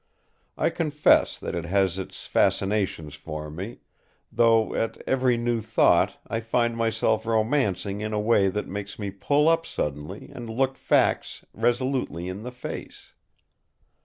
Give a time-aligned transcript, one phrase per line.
[0.57, 3.81] I confess that it has its fascinations for me;
[4.31, 9.11] though at every new thought I find myself romancing in a way that makes me
[9.11, 13.13] pull up suddenly and look facts resolutely in the face.